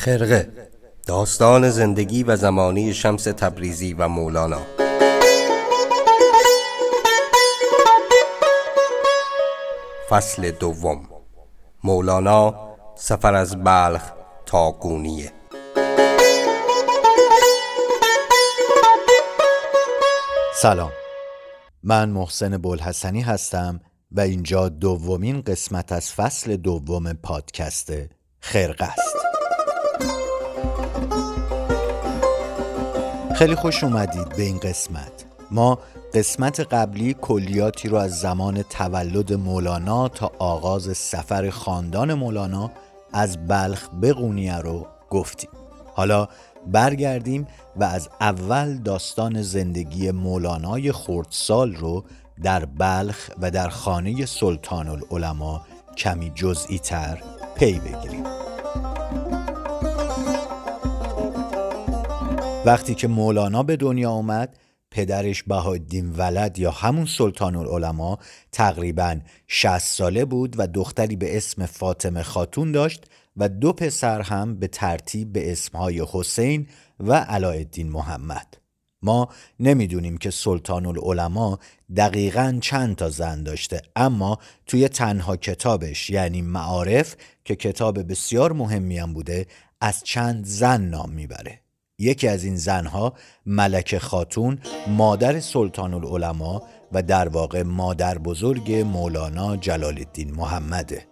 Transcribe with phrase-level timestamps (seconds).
[0.00, 0.48] خرقه
[1.06, 4.60] داستان زندگی و زمانی شمس تبریزی و مولانا.
[10.10, 11.08] فصل دوم.
[11.84, 12.54] مولانا
[12.94, 14.02] سفر از بلخ
[14.46, 15.32] تا گونیه.
[20.54, 20.92] سلام.
[21.82, 23.80] من محسن بلحسنی هستم
[24.12, 27.92] و اینجا دومین قسمت از فصل دوم پادکست
[28.40, 29.09] خرقه است.
[33.34, 35.24] خیلی خوش اومدید به این قسمت.
[35.50, 35.78] ما
[36.14, 42.70] قسمت قبلی کلیاتی رو از زمان تولد مولانا تا آغاز سفر خاندان مولانا
[43.12, 45.50] از بلخ به قونیه رو گفتیم.
[45.94, 46.28] حالا
[46.66, 47.46] برگردیم
[47.76, 52.04] و از اول داستان زندگی مولانای خردسال رو
[52.42, 55.60] در بلخ و در خانه سلطان العلماء
[55.96, 57.22] کمی جزئی تر
[57.54, 58.49] پی بگیریم.
[62.64, 64.58] وقتی که مولانا به دنیا آمد
[64.90, 68.18] پدرش بهادین ولد یا همون سلطان العلماء
[68.52, 73.04] تقریبا 60 ساله بود و دختری به اسم فاطمه خاتون داشت
[73.36, 76.66] و دو پسر هم به ترتیب به اسمهای حسین
[77.00, 78.56] و علایالدین محمد.
[79.02, 79.28] ما
[79.60, 81.58] نمی‌دونیم که سلطان العلماء
[81.96, 88.98] دقیقا چند تا زن داشته اما توی تنها کتابش یعنی معارف که کتاب بسیار مهمی
[88.98, 89.46] هم بوده
[89.80, 91.60] از چند زن نام می‌بره.
[92.00, 93.12] یکی از این زنها
[93.46, 101.06] ملک خاتون مادر سلطان العلماء و در واقع مادر بزرگ مولانا جلال الدین محمده.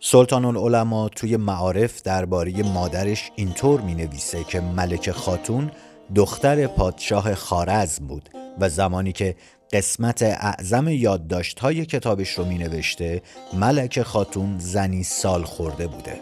[0.00, 5.70] سلطان العلماء توی معارف درباره مادرش اینطور می نویسه که ملک خاتون
[6.14, 8.28] دختر پادشاه خارزم بود
[8.60, 9.36] و زمانی که
[9.72, 16.20] قسمت اعظم یادداشت های کتابش رو می نوشته ملک خاتون زنی سال خورده بوده.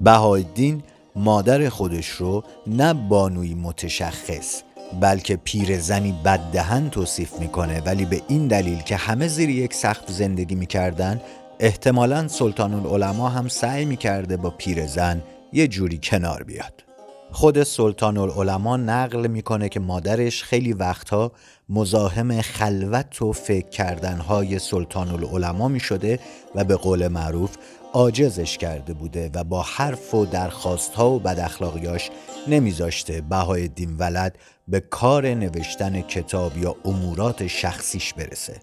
[0.00, 0.82] بهایدین
[1.16, 4.62] مادر خودش رو نه بانوی متشخص
[5.00, 7.80] بلکه پیر زنی بددهن توصیف می‌کنه.
[7.80, 11.20] ولی به این دلیل که همه زیر یک سقف زندگی می‌کردن
[11.60, 15.22] احتمالا سلطان العلماء هم سعی می‌کرده با پیرزن
[15.52, 16.84] یه جوری کنار بیاد.
[17.32, 21.32] خود سلطان العلماء نقل می‌کنه که مادرش خیلی وقتها
[21.68, 26.18] مزاحم خلوت و فکر کردنهای سلطان العلماء می شده
[26.54, 27.56] و به قول معروف
[27.92, 32.10] عاجزش کرده بوده و با حرف و درخواستها و بداخلاقیاش
[32.48, 34.38] نمیذاشته بهای دین ولد
[34.68, 38.60] به کار نوشتن کتاب یا امورات شخصیش برسه.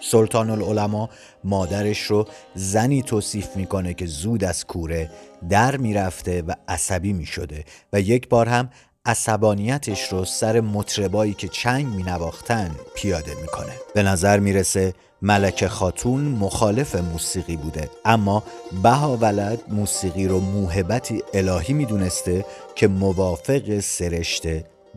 [0.00, 1.08] سلطان العلماء
[1.44, 5.10] مادرش رو زنی توصیف می‌کنه که زود از کوره
[5.48, 8.70] در می‌رفته و عصبی می‌شده و یک بار هم
[9.04, 13.72] عصبانیتش رو سر مطربایی که چنگ می نواختن پیاده می‌کنه.
[13.94, 17.90] به نظر می‌رسه ملک خاتون مخالف موسیقی بوده.
[18.04, 18.42] اما
[18.82, 24.46] بها ولد موسیقی رو موهبتی الهی می‌دونسته که موافق سرشت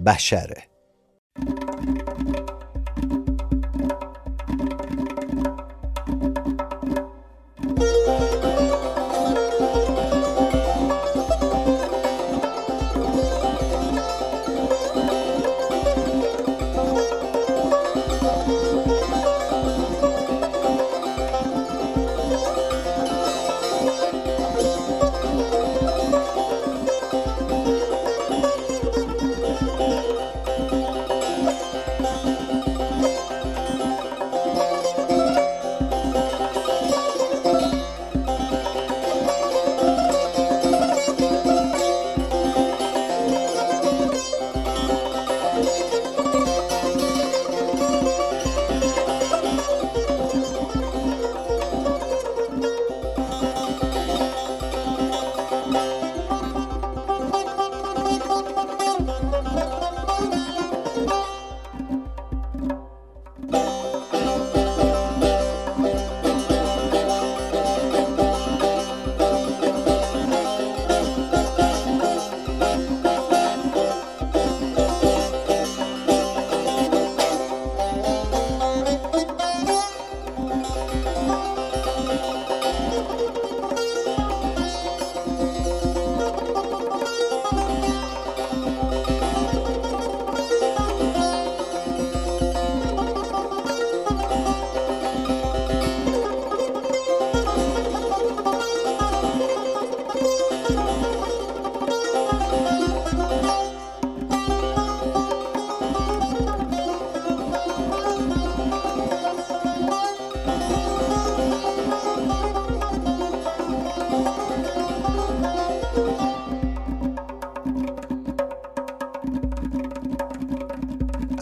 [0.06, 0.64] بشره.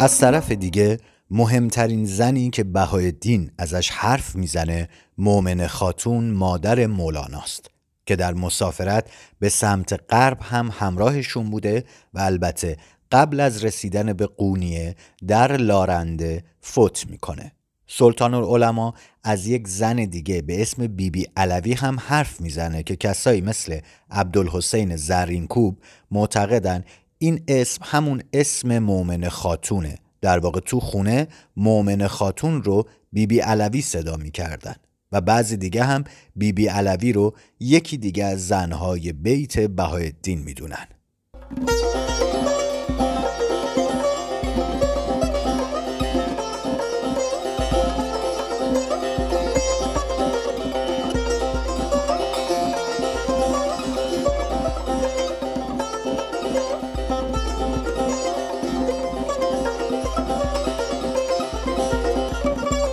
[0.09, 0.97] از طرف دیگه
[1.31, 2.63] مهمترین زنی که
[3.21, 7.69] دین ازش حرف می‌زنه مؤمن خاتون مادر مولاناست
[8.05, 9.09] که در مسافرت
[9.39, 11.83] به سمت غرب هم همراهشون بوده
[12.13, 12.77] و البته
[13.11, 14.95] قبل از رسیدن به قونیه
[15.27, 17.51] در لارنده فوت می‌کنه.
[17.87, 22.95] سلطان العلماء از یک زن دیگه به اسم بیبی بی علوی هم حرف می‌زنه که
[22.95, 23.79] کسایی مثل
[24.11, 25.77] عبدالحسین زرینکوب
[26.11, 26.83] معتقدن
[27.21, 29.97] این اسم همون اسم مؤمن خاتونه.
[30.21, 31.27] در واقع تو خونه
[31.57, 34.75] مؤمن خاتون رو بیبی بی علوی صدا می‌کردن
[35.11, 36.03] و بعضی دیگه هم
[36.35, 40.87] بیبی بی علوی رو یکی دیگه از زنهای بیت بهای دین می‌دونن.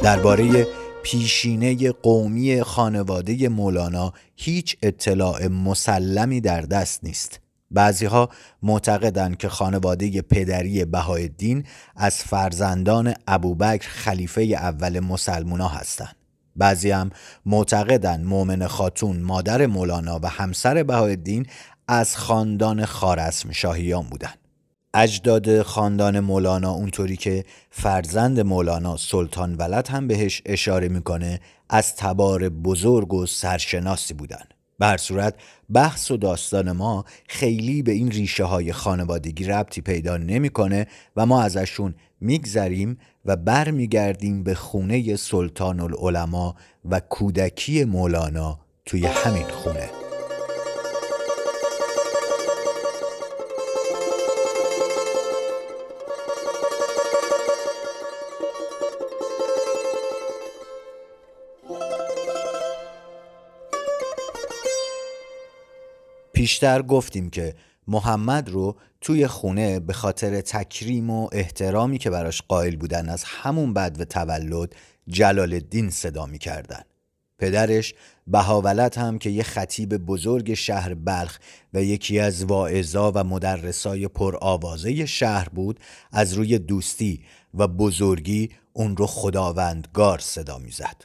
[0.06, 0.66] درباره
[1.02, 7.40] پیشینه قومی خانواده مولانا هیچ اطلاع مسلمی در دست نیست.
[7.70, 8.28] بعضیها
[8.62, 11.64] معتقدند که خانواده پدری بهایالدین
[11.96, 16.16] از فرزندان ابوبکر خلیفه اول مسلمونا هستند.
[16.56, 17.10] بعضی هم
[17.46, 21.46] معتقدند مؤمن خاتون مادر مولانا و همسر بهایالدین
[21.88, 24.45] از خاندان خارسم شاهیان بودند.
[24.98, 31.40] اجداد خاندان مولانا اونطوری که فرزند مولانا سلطان ولد هم بهش اشاره می‌کنه
[31.70, 34.44] از تبار بزرگ و سرشناسی بودن.
[34.78, 35.34] بر صورت
[35.74, 41.42] بحث و داستان ما خیلی به این ریشه های خانوادگی ربطی پیدا نمی‌کنه و ما
[41.42, 46.54] ازشون میگذریم و برمیگردیم به خونه سلطان العلماء
[46.84, 50.05] و کودکی مولانا توی همین خونه.
[66.36, 67.54] پیشتر گفتیم که
[67.88, 73.72] محمد رو توی خونه به خاطر تکریم و احترامی که براش قائل بودن از همون
[73.72, 74.74] بعد و تولد
[75.08, 76.82] جلال الدین صدا کردن.
[77.38, 77.94] پدرش
[78.26, 81.38] بهاولت هم که یه خطیب بزرگ شهر بلخ
[81.74, 85.80] و یکی از واعظا و مدرسای پرآوازه شهر بود
[86.12, 87.24] از روی دوستی
[87.54, 91.04] و بزرگی اون رو خداوندگار صدا می‌زد.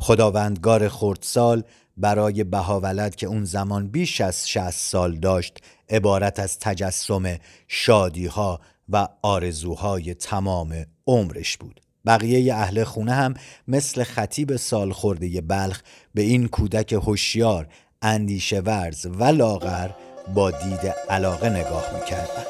[0.00, 1.62] خداوندگار خردسال
[1.98, 5.58] برای بهاولد که اون زمان بیش از 60 سال داشت
[5.90, 7.36] عبارت از تجسم
[7.68, 11.80] شادیها و آرزوهای تمام عمرش بود.
[12.06, 13.34] بقیه اهل خونه هم
[13.68, 15.80] مثل خطیب سال خورده بلخ
[16.14, 17.68] به این کودک هوشیار
[18.02, 19.90] اندیشه ورز و لاغر
[20.34, 22.44] با دید علاقه نگاه می‌کردن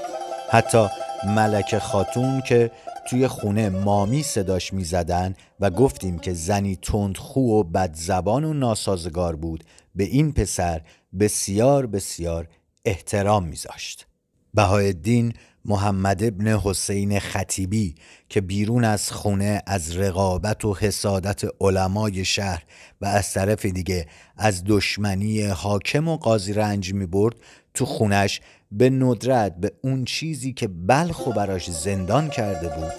[0.51, 0.87] حتی
[1.27, 2.71] ملک خاتون که
[3.09, 9.65] توی خونه مامی صداش می‌زدن و گفتیم که زنی تندخو و بدزبان و ناسازگار بود.
[9.95, 10.83] به این پسر
[11.21, 12.49] بسیار بسیار
[12.85, 14.07] احترام میذاشت.
[14.55, 15.33] بهایالدین
[15.65, 17.95] محمد ابن حسین خطیبی
[18.29, 22.65] که بیرون از خونه از رقابت و حسادت علمای شهر
[23.01, 24.07] و از طرف دیگه
[24.37, 27.37] از دشمنی حاکم و قاضی رنج می برد
[27.75, 28.41] تو خونش
[28.73, 32.93] به ندرت به اون چیزی که بلخ و براش زندان کرده بود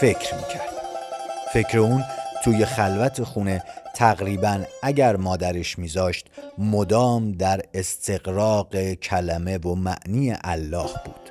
[0.00, 0.74] فکر می‌کرد.
[1.52, 2.04] فکر اون
[2.44, 3.62] توی خلوت خونه
[3.94, 11.30] تقریبا اگر مادرش میذاشت مدام در استقراق کلمه و معنی الله بود.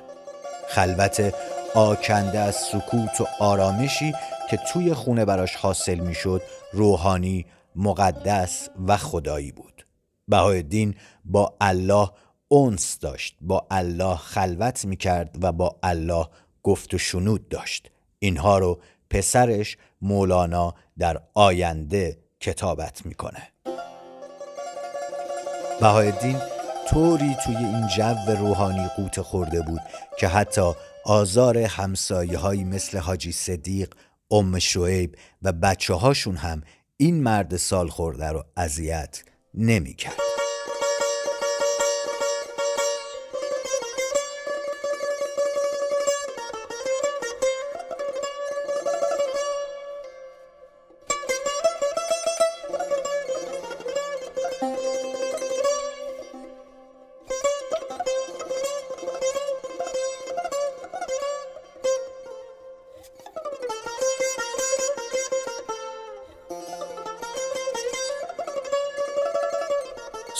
[0.68, 1.34] خلوت
[1.74, 4.12] آکنده از سکوت و آرامشی
[4.50, 7.46] که توی خونه براش حاصل می‌شد روحانی
[7.76, 9.86] مقدس و خدایی بود.
[10.28, 12.10] بهای دین با الله
[12.54, 16.26] اونس داشت با الله خلوت می‌کرد و با الله
[16.62, 18.80] گفت و شنود داشت اینها رو
[19.10, 23.48] پسرش مولانا در آینده کتابت می‌کنه
[25.80, 26.38] بهایالدین
[26.88, 29.80] طوری توی این جو روحانی قوت خورده بود
[30.18, 30.72] که حتی
[31.04, 33.94] آزار همسایه هایی مثل حاجی صدیق،
[34.30, 36.62] ام شعیب و بچه هاشون هم
[36.96, 39.22] این مرد سال خورده رو اذیت
[39.54, 40.33] نمی‌کرد.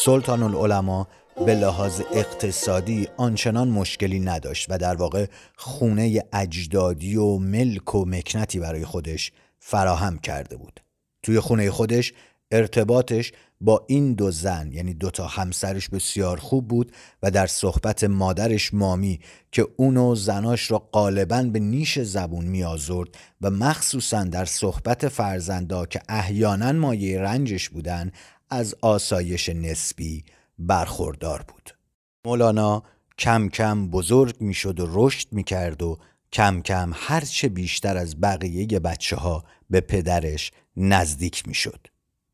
[0.05, 1.07] سلطان العلماء
[1.47, 8.59] به لحاظ اقتصادی آنچنان مشکلی نداشت و در واقع خونه اجدادی و ملک و مکنتی
[8.59, 10.81] برای خودش فراهم کرده بود.
[11.23, 12.13] توی خونه خودش
[12.51, 16.93] ارتباطش با این دو زن یعنی دوتا همسرش بسیار خوب بود
[17.23, 19.21] و در صحبت مادرش مامی
[19.53, 23.09] که اونو زناش را غالبا به نیش زبون میآزرد
[23.41, 28.13] و مخصوصا در صحبت فرزندا که احیانا مایه رنجش بودن
[28.55, 30.25] از آسایش نسبی
[30.59, 31.77] برخوردار بود.
[32.25, 32.83] مولانا
[33.19, 35.99] کم کم بزرگ می‌شد و رشد می‌کرد و
[36.33, 41.87] کم کم هرچه بیشتر از بقیه بچه ها به پدرش نزدیک می‌شد.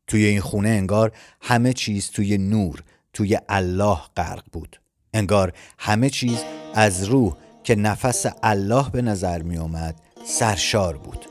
[0.07, 1.11] توی این خونه انگار
[1.41, 4.81] همه چیز توی نور توی الله غرق بود.
[5.13, 6.37] انگار همه چیز
[6.73, 11.25] از روح که نفس الله به نظر می اومد سرشار بود.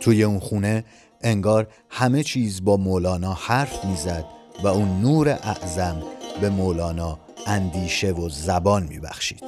[0.00, 0.84] توی اون خونه
[1.20, 4.24] انگار همه چیز با مولانا حرف می‌زد
[4.62, 6.02] و اون نور اعظم
[6.40, 9.44] به مولانا اندیشه و زبان میبخشید.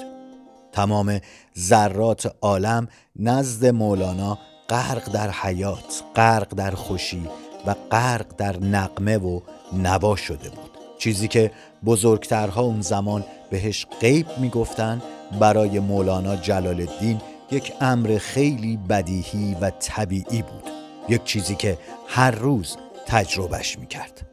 [0.72, 1.20] تمام
[1.58, 4.38] ذرات عالم نزد مولانا
[4.68, 7.28] غرق در حیات غرق در خوشی
[7.66, 9.40] و غرق در نقمه و
[9.72, 10.70] نوا شده بود.
[10.98, 11.50] چیزی که
[11.84, 15.02] بزرگترها اون زمان بهش غیب می‌گفتن
[15.40, 20.81] برای مولانا جلال الدین یک امر خیلی بدیهی و طبیعی بود.
[21.08, 21.78] یک چیزی که
[22.08, 24.26] هر روز تجربهش می‌کرد.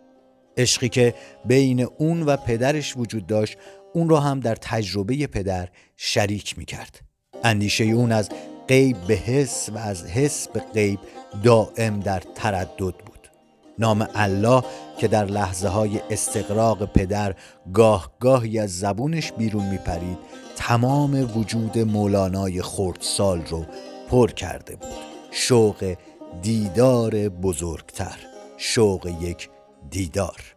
[0.58, 1.14] عشقی که
[1.46, 3.58] بین اون و پدرش وجود داشت
[3.94, 7.02] اون رو هم در تجربه پدر شریک می‌کرد.
[7.44, 8.30] اندیشه اون از
[8.68, 11.00] غیب به حس و از حس به غیب
[11.44, 13.30] دائم در تردد بود.
[13.80, 14.64] نام الله
[14.98, 17.36] که در لحظه های استقراق پدر
[17.74, 20.18] گاه گاهی از زبونش بیرون میپرید
[20.56, 23.66] تمام وجود مولانای خردسال رو
[24.10, 24.90] پر کرده بود.
[25.32, 25.96] شوق
[26.42, 28.18] دیدار بزرگتر
[28.58, 29.50] شوق یک
[29.90, 30.56] دیدار.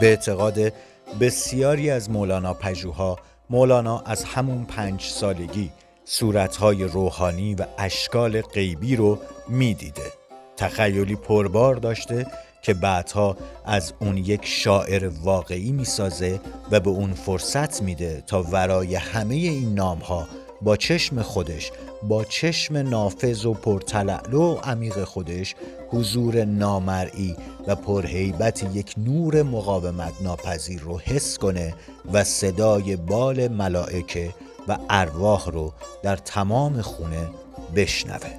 [0.00, 0.72] به اعتقاد
[1.20, 3.18] بسیاری از مولانا پژوها
[3.50, 5.70] مولانا از همون پنج سالگی
[6.08, 10.12] صورتهای روحانی و اشکال غیبی رو می‌دیده.
[10.56, 12.26] تخیلی پربار داشته
[12.62, 18.94] که بعدها از اون یک شاعر واقعی می‌سازه و به اون فرصت میده تا ورای
[18.94, 20.28] همه این نامها
[20.62, 21.72] با چشم خودش
[22.02, 25.54] با چشم نافذ و پرتلعلو و عمیق خودش
[25.88, 27.36] حضور نامرئی
[27.66, 31.74] و پرهیبت یک نور مقاومت ناپذیر رو حس کنه
[32.12, 34.34] و صدای بال ملائکه
[34.68, 37.30] و ارواح رو در تمام خونه
[37.76, 38.30] بشنوه.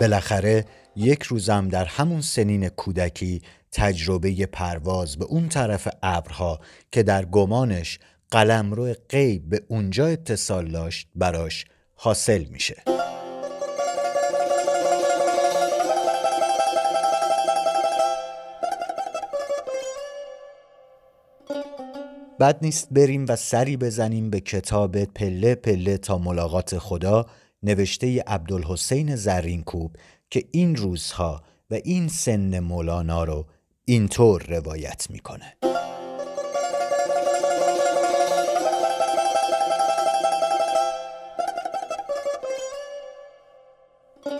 [0.00, 0.64] بالاخره
[0.96, 6.60] یک روزم در همون سنین کودکی تجربه پرواز به اون طرف ابرها
[6.92, 7.98] که در گمانش
[8.30, 11.64] قلمرو غیب به اونجا اتصال داشت براش
[11.94, 12.99] حاصل میشه.
[22.40, 27.26] بد نیست بریم و سری بزنیم به کتاب پله پله تا ملاقات خدا
[27.62, 29.96] نوشته عبدالحسین زرینکوب
[30.30, 33.46] که این روزها و این سن مولانا رو
[33.84, 35.56] اینطور روایت می‌کنه.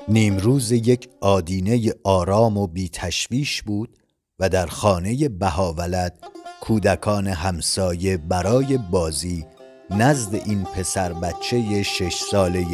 [0.08, 3.96] نیمروز یک آدینه آرام و بی تشویش بود
[4.38, 6.29] و در خانه بهاولد
[6.60, 9.46] کودکان همسایه برای بازی
[9.90, 12.66] نزد این پسر بچه شش ساله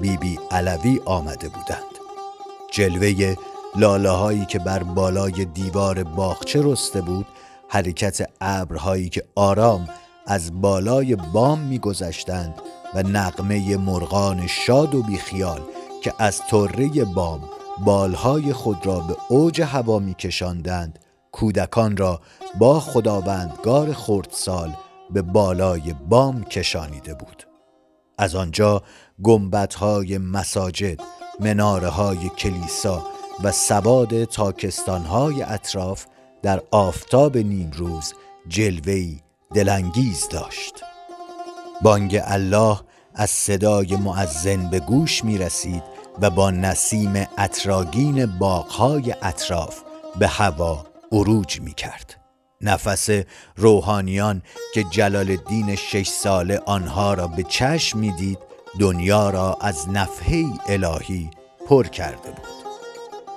[0.00, 1.82] بیبی بی علوی آمده بودند.
[2.70, 3.34] جلوه
[3.76, 7.26] لاله هایی که بر بالای دیوار باغچه رسته بود
[7.68, 9.88] حرکت ابرهایی که آرام
[10.26, 12.54] از بالای بام میگذشتند
[12.94, 15.60] و نقمه مرغان شاد و بیخیال
[16.02, 17.40] که از طره بام
[17.84, 20.98] بالهای خود را به اوج هوا میکشاندند
[21.32, 22.20] کودکان را
[22.58, 24.74] با خداوندگار خردسال
[25.10, 27.48] به بالای بام کشانیده بود.
[28.18, 28.82] از آنجا
[29.22, 31.00] گنبدهای مساجد
[31.40, 33.06] مناره های کلیسا
[33.44, 36.06] و سواد تاکستانهای اطراف
[36.42, 38.14] در آفتاب نیمروز
[38.48, 39.22] جلوهی
[39.54, 40.84] دلانگیز داشت.
[41.82, 42.80] بانگ الله
[43.14, 45.82] از صدای معزن به گوش می رسید
[46.20, 49.80] و با نسیم اطراگین باغهای اطراف
[50.18, 52.20] به هوا عروج می کرد.
[52.60, 53.08] نفس
[53.56, 54.42] روحانیان
[54.74, 58.38] که جلال الدین شش ساله آنها را به چشم می‌دید
[58.80, 61.30] دنیا را از نفحه الهی
[61.66, 62.58] پر کرده بود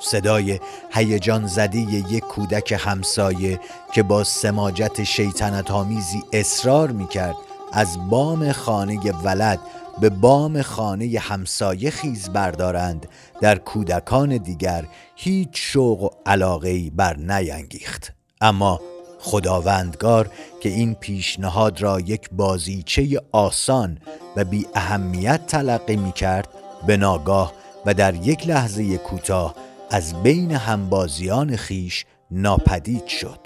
[0.02, 0.60] صدای
[0.94, 3.60] هیجان زده یک کودک همسایه
[3.94, 7.36] که با سماجت شیطنت آمیزی اصرار می کرد
[7.74, 9.60] از بام خانه ولد
[10.00, 13.08] به بام خانه همسایه خیز بردارند
[13.42, 18.80] در کودکان دیگر هیچ شوق و علاقه بر نینگیخت اما
[19.20, 20.30] خداوندگار
[20.62, 23.98] که این پیشنهاد را یک بازیچه آسان
[24.36, 26.48] و بی اهمیت تلقی می کرد
[26.88, 27.54] به ناگاه
[27.86, 29.56] و در یک لحظه کوتاه
[29.90, 33.40] از بین همبازیان خیش ناپدید شد.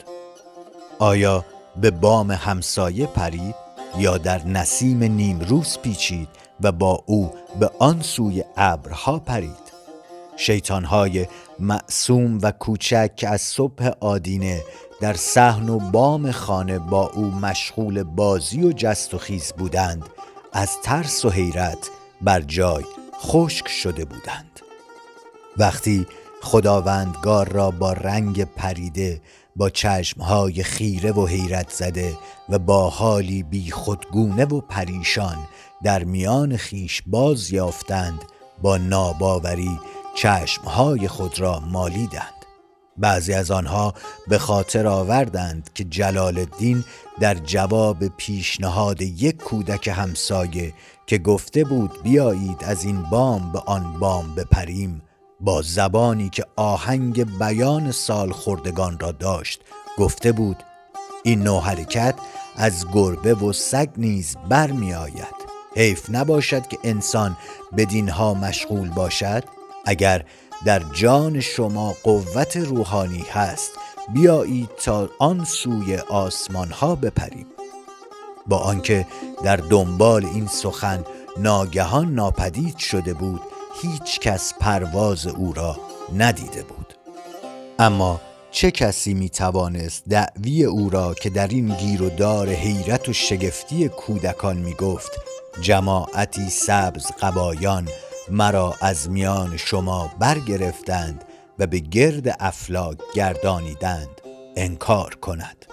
[0.99, 1.45] آیا
[1.81, 3.64] به بام همسایه پرید؟
[3.97, 6.27] یا در نسیم نیمروز پیچید
[6.61, 9.65] و با او به آن سوی ابرها پرید.
[10.37, 11.27] شیطانهای
[11.59, 14.61] معصوم و کوچک که از صبح آدینه
[15.01, 20.09] در صحن و بام خانه با او مشغول بازی و جست و خیز بودند
[20.53, 21.89] از ترس و حیرت
[22.21, 22.83] بر جای
[23.19, 24.59] خشک شده بودند.
[25.57, 26.07] وقتی
[26.41, 29.21] خداوندگار را با رنگ پریده
[29.55, 32.17] با چشمهای خیره و حیرت زده
[32.49, 35.37] و با حالی بی خودگونه و پریشان
[35.83, 38.23] در میان خیش باز یافتند
[38.61, 39.79] با ناباوری
[40.15, 42.35] چشمهای خود را مالیدند.
[42.97, 43.93] بعضی از آنها
[44.27, 46.83] به خاطر آوردند که جلال الدین
[47.19, 50.73] در جواب پیشنهاد یک کودک همسایه
[51.07, 55.01] که گفته بود بیایید از این بام به آن بام بپریم
[55.45, 59.61] با زبانی که آهنگ بیان سال خوردگان را داشت
[59.97, 60.63] گفته بود
[61.23, 62.15] این نوع حرکت
[62.55, 65.35] از گربه و سگ نیز برمی آید
[65.75, 67.37] حیف نباشد که انسان
[67.71, 69.43] به دینها مشغول باشد.
[69.85, 70.25] اگر
[70.65, 73.71] در جان شما قوت روحانی هست
[74.13, 77.47] بیایید تا آن سوی آسمان ها بپریم
[78.47, 79.07] با آنکه
[79.43, 81.03] در دنبال این سخن
[81.37, 83.41] ناگهان ناپدید شده بود
[83.81, 85.77] هیچ کس پرواز او را
[86.17, 86.93] ندیده بود.
[87.79, 93.09] اما چه کسی می توانست دعوی او را که در این گیر و دار حیرت
[93.09, 95.11] و شگفتی کودکان می گفت
[95.61, 97.89] جماعتی سبز قبایان
[98.31, 101.23] مرا از میان شما برگرفتند
[101.59, 104.21] و به گرد افلاک گردانیدند
[104.55, 105.65] انکار کند.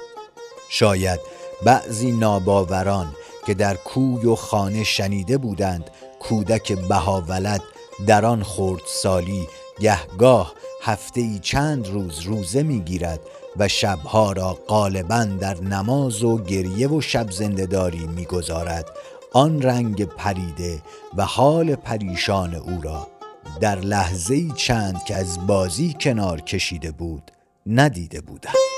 [0.71, 1.21] شاید
[1.65, 3.15] بعضی ناباوران
[3.47, 7.63] که در کوی و خانه شنیده بودند کودک بهاولد
[8.07, 9.49] در آن خورد سالی
[9.81, 13.21] گهگاه هفته ای چند روز روزه می‌گیرد
[13.57, 18.87] و شبها را غالبا در نماز و گریه و شب زندهداری می‌گذارد.
[19.33, 20.83] آن رنگ پریده
[21.17, 23.07] و حال پریشان او را
[23.61, 27.31] در لحظه چند که از بازی کنار کشیده بود
[27.67, 28.72] ندیده بودند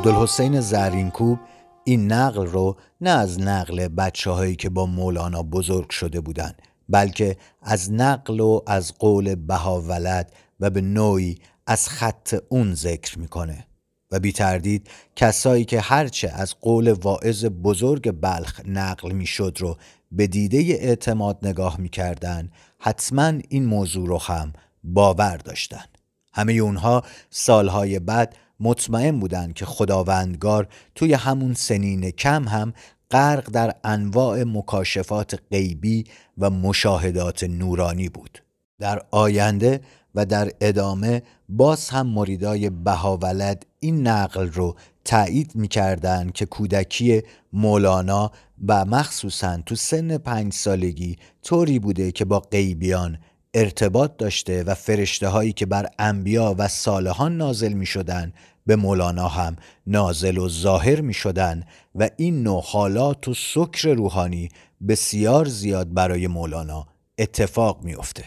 [0.00, 1.38] عبدالحسین زرینکوب
[1.84, 7.36] این نقل رو نه از نقل بچه هایی که با مولانا بزرگ شده بودند بلکه
[7.62, 13.66] از نقل و از قول بهاولد و به نوعی از خط اون ذکر می‌کنه.
[14.10, 19.76] و بی تردید کسایی که هرچه از قول واعظ بزرگ بلخ نقل می‌شد رو
[20.12, 24.52] به دیده اعتماد نگاه می‌کردن حتما این موضوع رو هم
[24.84, 25.84] باور داشتن.
[26.32, 32.72] همه اونها سالهای بعد مطمئن بودند که خداوندگار توی همون سنین کم هم
[33.10, 36.04] غرق در انواع مکاشفات غیبی
[36.38, 38.42] و مشاهدات نورانی بود.
[38.78, 39.80] در آینده
[40.14, 48.30] و در ادامه باز هم مریدای بهاولد این نقل رو تایید می‌کردند که کودکی مولانا
[48.66, 53.18] و مخصوصا تو سن پنج سالگی طوری بوده که با غیبیان
[53.54, 58.32] ارتباط داشته و فرشته هایی که بر انبیا و صالحان نازل می شدن
[58.70, 59.56] به مولانا هم
[59.86, 64.48] نازل و ظاهر می شدن و این نوع حالات و سکر روحانی
[64.88, 66.86] بسیار زیاد برای مولانا
[67.18, 68.24] اتفاق میافته.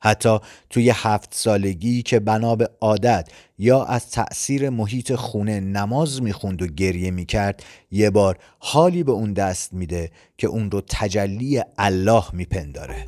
[0.00, 0.38] حتی
[0.70, 3.28] توی هفت سالگی که بنا به عادت
[3.58, 9.32] یا از تأثیر محیط خونه نماز می‌خوند و گریه می‌کرد یه بار حالی به اون
[9.32, 13.06] دست میده که اون رو تجلی الله میپنداره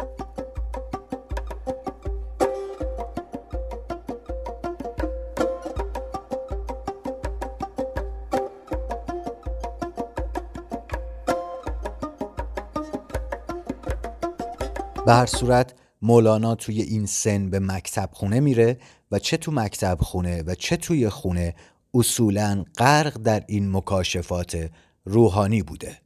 [15.06, 18.78] به هر صورت مولانا توی این سن به مکتب خونه میره
[19.10, 21.54] و چه تو مکتب خونه و چه توی خونه
[21.94, 24.70] اصولا غرق در این مکاشفات
[25.04, 25.98] روحانی بوده.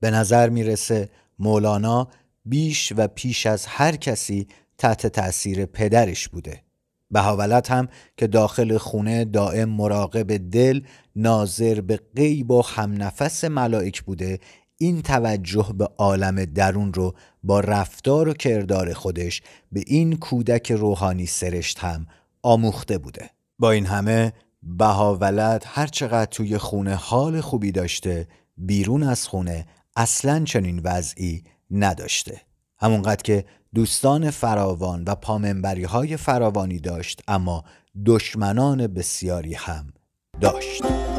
[0.00, 1.08] به نظر می‌رسه
[1.38, 2.08] مولانا
[2.44, 4.46] بیش و پیش از هر کسی
[4.78, 6.62] تحت تأثیر پدرش بوده.
[7.10, 10.80] بهاولت هم که داخل خونه دائم مراقب دل
[11.16, 14.38] ناظر به غیب و همنفس ملائک بوده
[14.82, 21.26] این توجه به عالم درون رو با رفتار و کردار خودش به این کودک روحانی
[21.26, 22.06] سرشت هم
[22.42, 23.30] آموخته بوده.
[23.58, 30.44] با این همه بهاولد هر چقدر توی خونه حال خوبی داشته بیرون از خونه اصلا
[30.44, 32.40] چنین وضعی نداشته.
[32.78, 37.64] همونقدر که دوستان فراوان و پامنبری های فراوانی داشت اما
[38.06, 39.92] دشمنان بسیاری هم
[40.40, 41.09] داشت.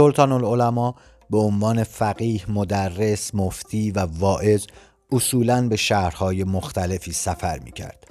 [0.00, 0.94] سلطان العلماء
[1.30, 4.66] به عنوان فقیه مدرس مفتی و واعظ
[5.12, 8.04] اصولا به شهرهای مختلفی سفر می کرد.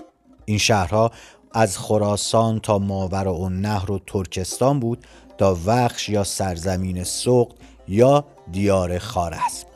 [0.46, 1.12] این شهرها
[1.54, 5.06] از خراسان تا ماور و نهر و ترکستان بود
[5.38, 7.56] تا وخش یا سرزمین سقط
[7.88, 9.68] یا دیار خارزم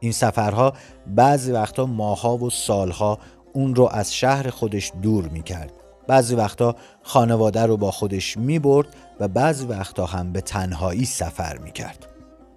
[0.00, 0.72] این سفرها
[1.06, 3.18] بعضی وقتا ماها و سالها
[3.52, 5.72] اون رو از شهر خودش دور می کرد
[6.06, 11.58] بعضی وقتا خانواده رو با خودش می برد و بعضی وقتا هم به تنهایی سفر
[11.58, 12.06] می کرد.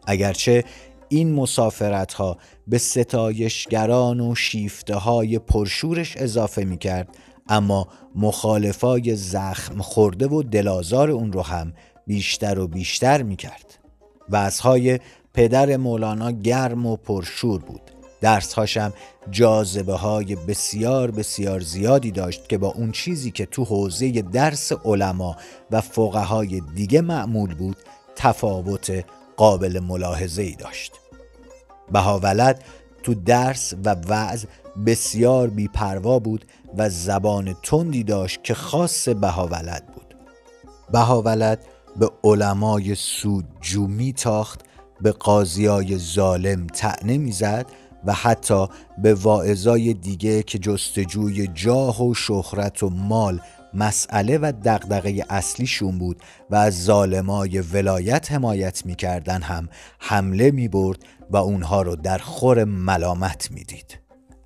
[0.08, 0.63] اگرچه
[1.10, 7.17] این مسافرت ها به ستایشگران و شیفته های پرشورش اضافه می کرد
[7.49, 11.73] اما مخالفای زخم خورده و دلازار اون رو هم
[12.08, 13.80] بیشتر و بیشتر می کرد.
[14.62, 14.99] های
[15.34, 17.91] پدر مولانا گرم و پرشور بود
[18.24, 18.94] درسهاشم
[19.32, 25.36] جاذبه های بسیار بسیار زیادی داشت که با اون چیزی که تو حوزه درس علما
[25.72, 27.78] و فقهای دیگه معمول بود
[28.16, 29.06] تفاوت
[29.38, 30.94] قابل ملاحظه ای داشت
[31.92, 32.64] بهاولد
[33.04, 34.46] تو درس و وعظ
[34.86, 36.46] بسیار بیپروا بود
[36.78, 40.16] و زبان تندی داشت که خاص بهاولد بود.
[40.92, 44.62] بهاولد به علمای سودجو میتاخت
[45.02, 47.66] به قاضیای ظالم تعنه می‌زد
[48.06, 53.39] و حتی به واعظای دیگه که جستجوی جاه و شهرت و مال
[53.74, 61.38] مسئله و دغدغه اصلیشون بود و از ظالمای ولایت حمایت می‌کردن هم حمله می‌برد و
[61.38, 64.00] اونها رو در خور ملامت می‌دید.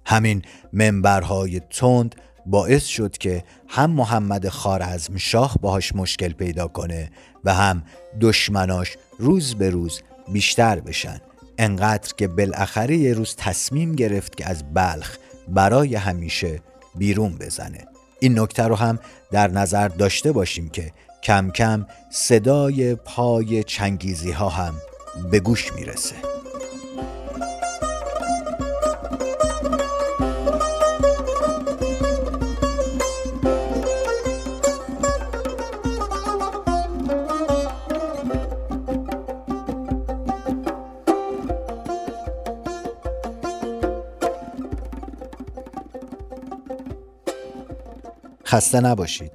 [0.06, 0.42] همین
[0.74, 2.16] منبرهای تند
[2.46, 7.12] باعث شد که هم محمد خارزم شاه باهاش مشکل پیدا کنه
[7.46, 7.84] و هم
[8.22, 10.02] دشمناش روز به روز
[10.34, 11.22] بیشتر بشن.
[11.58, 15.18] انقدر که بالاخره یه روز تصمیم گرفت که از بلخ
[15.48, 16.62] برای همیشه
[16.96, 17.88] بیرون بزنه.
[18.20, 19.00] این نکته رو هم
[19.32, 20.92] در نظر داشته باشیم که
[21.24, 24.74] کم کم صدای پای چنگیزی ها هم
[25.32, 26.16] به گوش می‌رسه.
[48.58, 49.32] خسته نباشید.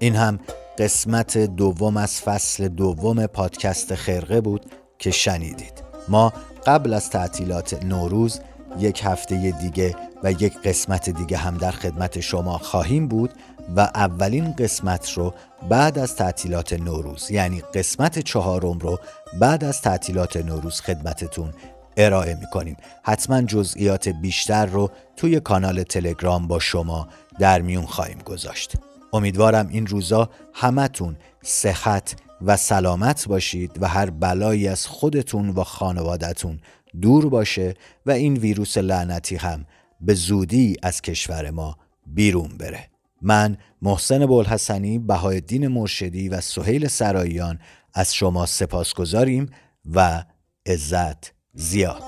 [0.00, 0.38] این هم
[0.78, 4.66] قسمت دوم از فصل دوم پادکست خرقه بود
[4.98, 5.82] که شنیدید.
[6.08, 6.32] ما
[6.66, 8.40] قبل از تعطیلات نوروز
[8.78, 13.30] یک هفته دیگه و یک قسمت دیگه هم در خدمت شما خواهیم بود
[13.76, 15.34] و اولین قسمت رو
[15.68, 18.98] بعد از تعطیلات نوروز یعنی قسمت چهارم رو
[19.40, 21.52] بعد از تعطیلات نوروز خدمتتون
[21.96, 22.76] ارائه می‌کنیم.
[23.02, 28.72] حتما جزئیات بیشتر رو توی کانال تلگرام با شما در میون خواهیم گذاشت.
[29.12, 36.60] امیدوارم این روزا همتون صحت و سلامت باشید و هر بلایی از خودتون و خانوادتون
[37.00, 37.74] دور باشه
[38.06, 39.66] و این ویروس لعنتی هم
[40.00, 41.76] به زودی از کشور ما
[42.06, 42.88] بیرون بره.
[43.22, 47.58] من محسن بولحسنی بهایالدین مرشدی و سهیل سراییان
[47.94, 49.50] از شما سپاس گذاریم
[49.94, 50.24] و
[50.66, 52.02] عزت زیاد.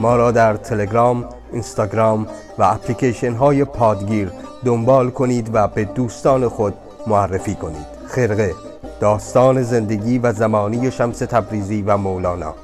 [0.00, 2.26] ما را در تلگرام، اینستاگرام
[2.58, 4.32] و اپلیکیشن های پادگیر
[4.64, 6.74] دنبال کنید و به دوستان خود
[7.06, 7.86] معرفی کنید.
[8.06, 8.54] خرقه
[9.00, 12.54] داستان زندگی و زمانی شمس تبریزی و مولانا.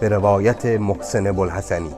[0.00, 1.90] به روایت محسن بلحسنی